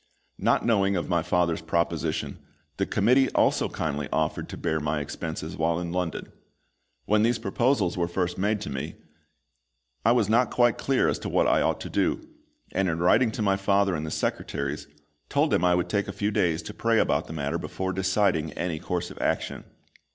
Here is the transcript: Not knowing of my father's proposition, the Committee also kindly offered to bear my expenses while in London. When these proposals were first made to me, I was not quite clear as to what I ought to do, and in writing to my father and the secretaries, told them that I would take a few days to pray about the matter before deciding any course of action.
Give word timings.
Not 0.39 0.65
knowing 0.65 0.95
of 0.95 1.07
my 1.09 1.21
father's 1.21 1.61
proposition, 1.61 2.39
the 2.77 2.87
Committee 2.87 3.29
also 3.33 3.69
kindly 3.69 4.09
offered 4.11 4.49
to 4.49 4.57
bear 4.57 4.79
my 4.79 4.99
expenses 4.99 5.55
while 5.55 5.79
in 5.79 5.91
London. 5.91 6.31
When 7.05 7.21
these 7.21 7.37
proposals 7.37 7.99
were 7.99 8.07
first 8.07 8.35
made 8.35 8.61
to 8.61 8.71
me, 8.71 8.95
I 10.03 10.13
was 10.13 10.27
not 10.27 10.49
quite 10.49 10.79
clear 10.79 11.07
as 11.07 11.19
to 11.19 11.29
what 11.29 11.45
I 11.45 11.61
ought 11.61 11.79
to 11.81 11.89
do, 11.91 12.27
and 12.71 12.89
in 12.89 12.97
writing 12.97 13.29
to 13.33 13.43
my 13.43 13.57
father 13.57 13.93
and 13.93 14.03
the 14.03 14.09
secretaries, 14.09 14.87
told 15.29 15.51
them 15.51 15.61
that 15.61 15.67
I 15.67 15.75
would 15.75 15.87
take 15.87 16.07
a 16.07 16.11
few 16.11 16.31
days 16.31 16.63
to 16.63 16.73
pray 16.73 16.97
about 16.97 17.27
the 17.27 17.33
matter 17.33 17.59
before 17.59 17.93
deciding 17.93 18.53
any 18.53 18.79
course 18.79 19.11
of 19.11 19.19
action. 19.21 19.65